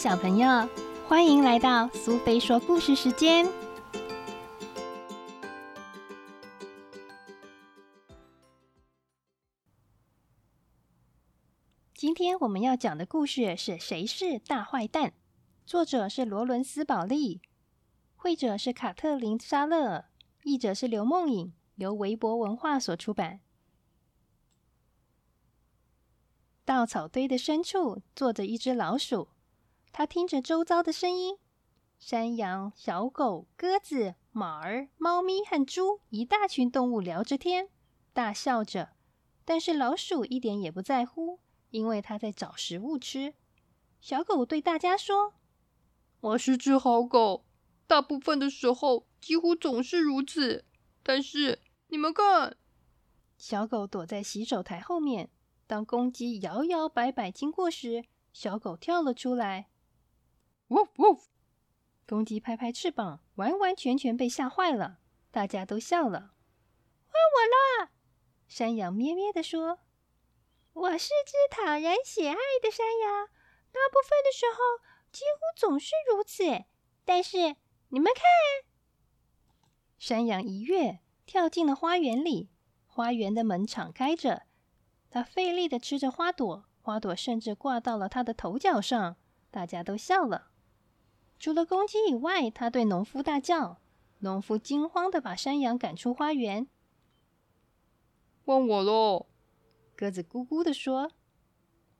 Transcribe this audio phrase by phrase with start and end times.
[0.00, 0.66] 小朋友，
[1.06, 3.46] 欢迎来到苏菲说故事时间。
[11.92, 15.08] 今天我们要讲的故事是《谁是大坏蛋》，
[15.66, 17.42] 作者是罗伦斯·保利，
[18.16, 20.06] 绘者是卡特琳·沙勒，
[20.44, 23.40] 译者是刘梦颖，由维博文化所出版。
[26.64, 29.28] 稻草堆的深处坐着一只老鼠，
[29.92, 31.36] 它听着周遭的声音：
[31.98, 37.68] 山羊、小狗、鸽子、马儿、猫咪和猪，一大群动物聊着天，
[38.12, 38.90] 大笑着。
[39.44, 41.40] 但是老鼠一点也不在乎，
[41.70, 43.34] 因为它在找食物吃。
[44.00, 45.34] 小狗对大家说
[46.20, 47.44] ：“我是只好狗，
[47.86, 50.64] 大部分的时候几乎总是如此。
[51.02, 52.56] 但是你们看，
[53.36, 55.30] 小狗躲在洗手台后面。”
[55.66, 59.68] 当公鸡摇摇摆摆经过时，小狗跳了出来。
[60.70, 61.20] 呜呜！
[62.06, 64.98] 公鸡拍拍翅膀，完完全全被吓坏了。
[65.32, 66.34] 大家都笑了。
[67.06, 67.90] 换我了！
[68.46, 69.80] 山羊咩咩地说
[70.72, 73.26] ：“我是只讨人喜爱的山羊，
[73.72, 76.64] 大部分的时候几乎总是如此。
[77.04, 77.56] 但是
[77.88, 78.24] 你们看，
[79.98, 82.50] 山羊一跃跳进了花园里，
[82.86, 84.42] 花园的门敞开着。
[85.10, 89.16] 它费力的吃着花朵，花朵甚至挂到了它的头角上。
[89.50, 90.49] 大家都笑了。
[91.40, 93.80] 除了公鸡以外，他对农夫大叫。
[94.18, 96.68] 农夫惊慌的把山羊赶出花园。
[98.44, 99.26] 换我喽！
[99.96, 101.12] 鸽子咕咕的说：“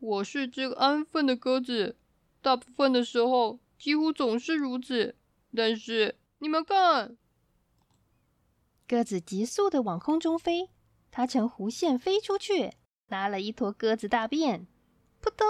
[0.00, 1.98] 我是只安分的鸽子，
[2.40, 5.14] 大部分的时候几乎总是如此。
[5.54, 7.18] 但是你们看，
[8.88, 10.70] 鸽子急速的往空中飞，
[11.10, 12.72] 它呈弧线飞出去。”
[13.08, 14.66] 拉了一坨鸽子大便，
[15.20, 15.46] 扑通！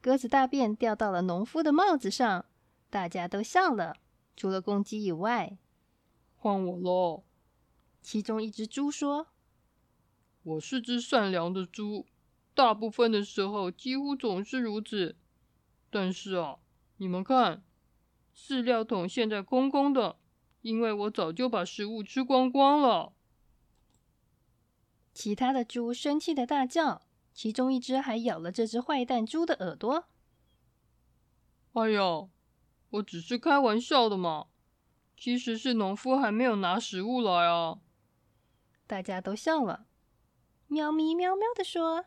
[0.00, 2.44] 鸽子大便掉到了农夫的帽子上，
[2.92, 3.96] 大家都笑了，
[4.36, 5.56] 除了公鸡以外。
[6.36, 7.24] 换我喽！
[8.02, 9.28] 其中一只猪说
[10.44, 12.04] ：“我是只善良的猪，
[12.52, 15.16] 大部分的时候几乎总是如此。
[15.88, 16.58] 但是啊，
[16.98, 17.64] 你们看，
[18.36, 20.18] 饲料桶现在空空的，
[20.60, 23.14] 因为我早就把食物吃光光了。”
[25.14, 27.00] 其他的猪生气的大叫，
[27.32, 30.04] 其中一只还咬了这只坏蛋猪的耳朵。
[31.72, 32.28] 哎呀，
[32.92, 34.46] 我只是开玩笑的嘛！
[35.16, 37.78] 其实是农夫还没有拿食物来啊！
[38.86, 39.86] 大家都笑了。
[40.66, 42.06] 喵咪喵喵的说：“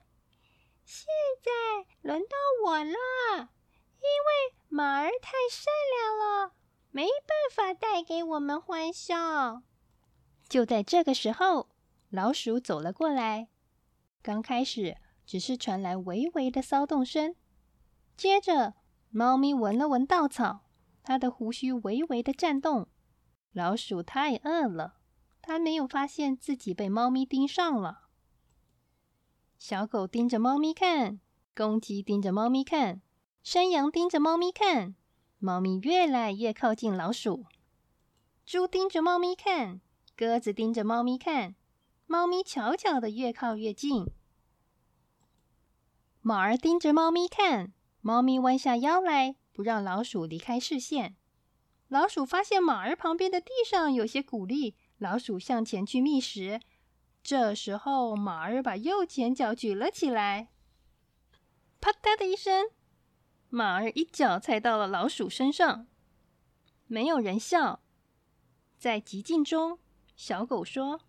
[0.83, 1.07] 现
[1.41, 2.35] 在轮到
[2.65, 2.97] 我了，
[3.99, 6.53] 因为马儿太善良了，
[6.91, 9.63] 没办法带给我们欢笑。”
[10.49, 11.69] 就在这个时候。
[12.11, 13.49] 老鼠走了过来，
[14.21, 17.35] 刚开始只是传来微微的骚动声，
[18.15, 18.75] 接着
[19.09, 20.64] 猫咪闻了闻稻草，
[21.05, 22.87] 它的胡须微微的颤动。
[23.53, 24.95] 老鼠太饿了，
[25.41, 28.09] 它没有发现自己被猫咪盯上了。
[29.57, 31.21] 小狗盯着猫咪看，
[31.55, 33.01] 公鸡盯着猫咪看，
[33.43, 34.95] 山羊盯着猫咪看，
[35.37, 37.45] 猫咪越来越靠近老鼠。
[38.45, 39.79] 猪盯着猫咪看，
[40.17, 41.55] 鸽子盯着猫咪看。
[42.07, 44.05] 猫咪悄悄的越靠越近，
[46.21, 51.15] 马儿盯着猫咪看，猫咪弯下腰来，不让老鼠离开视线。
[51.87, 56.59] 老鼠发现马儿旁边的地上有些谷粒，老鼠向前去觅食。
[57.23, 60.49] 这时候，马儿把右前脚举了起来，
[61.79, 62.69] 啪嗒的一声，
[63.49, 65.87] 马儿一脚踩到了老鼠身上。
[66.87, 67.79] 没有人笑。
[68.77, 69.79] 在寂静中，
[70.17, 70.99] 小狗说。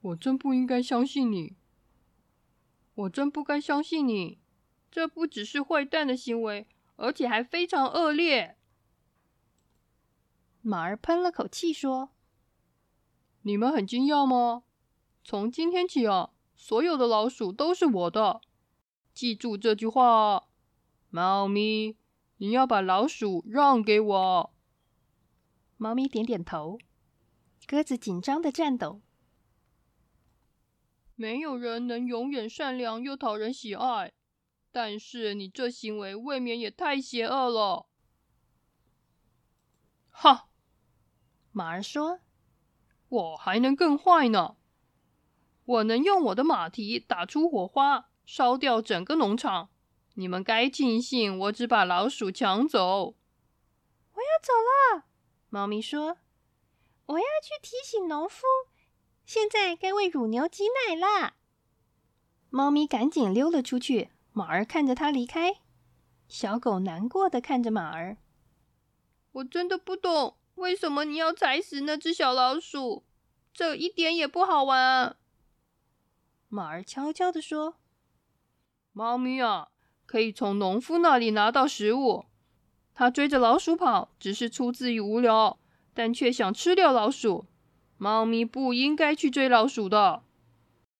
[0.00, 1.56] 我真不应该相信你，
[2.94, 4.38] 我真不该相信你。
[4.90, 6.66] 这不只是坏蛋的行为，
[7.02, 8.56] 而且还非常恶劣。
[10.60, 12.10] 马儿喷了口气说
[13.42, 14.62] ：“你们很惊讶吗？
[15.24, 18.40] 从今天起啊，所有的老鼠都是我的。
[19.12, 20.46] 记住这句话，
[21.10, 21.96] 猫咪，
[22.36, 24.54] 你要把老鼠让给我。”
[25.76, 26.78] 猫咪点点头，
[27.66, 29.00] 鸽子紧张的颤抖。
[31.16, 34.12] 没有人能永远善良又讨人喜爱，
[34.72, 37.86] 但是你这行为未免也太邪恶了。
[40.08, 40.48] 哈，
[41.52, 42.20] 马儿说
[43.08, 44.56] ：“我还能更坏呢，
[45.66, 49.68] 我能用我的马蹄打出火花，烧掉整个农场。
[50.14, 53.14] 你们该庆幸我只把老鼠抢走。”
[54.14, 54.52] 我要走
[54.96, 55.04] 了，
[55.50, 56.18] 猫咪说
[57.06, 58.42] ：“我要去提醒农夫。”
[59.24, 61.34] 现在该喂乳牛挤奶了。
[62.50, 64.10] 猫咪赶紧溜了出去。
[64.32, 65.56] 马儿看着它离开。
[66.26, 68.16] 小狗难过的看着马儿。
[69.32, 73.04] 我真的不懂，为什么你要踩死那只小老鼠？
[73.52, 75.16] 这一点也不好玩。
[76.48, 77.76] 马儿悄悄的说
[78.92, 79.68] ：“猫咪啊，
[80.06, 82.26] 可以从农夫那里拿到食物。
[82.94, 85.58] 它追着老鼠跑，只是出自于无聊，
[85.92, 87.46] 但却想吃掉老鼠。
[87.98, 90.22] 猫咪不应该去追老鼠的。”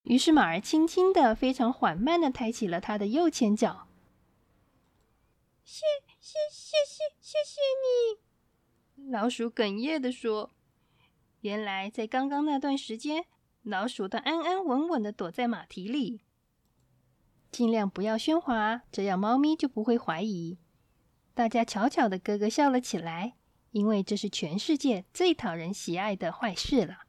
[0.02, 3.88] 于是马儿轻轻的、非常缓慢的抬起了它的右前脚。
[5.64, 5.84] 谢
[6.20, 7.60] 谢谢谢谢谢
[9.04, 10.50] 你，老鼠哽咽的说
[11.42, 13.26] ：“原来在刚刚那段时间，
[13.62, 16.22] 老鼠都安安稳稳的躲在马蹄里，
[17.50, 20.58] 尽量不要喧哗，这样猫咪就不会怀疑。”
[21.34, 23.36] 大家悄悄的咯咯笑了起来，
[23.70, 27.04] 因为这是全世界最讨人喜爱的坏事了。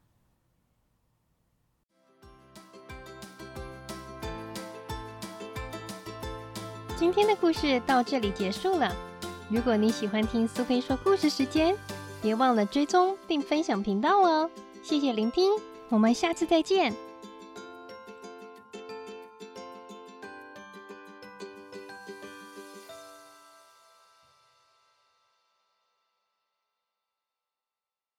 [6.96, 8.94] 今天的故事到这里结束了。
[9.48, 11.76] 如果你喜欢听苏菲说故事时间，
[12.22, 14.48] 别忘了追踪并分享频道哦。
[14.80, 15.50] 谢谢聆听，
[15.88, 16.94] 我们下次再见。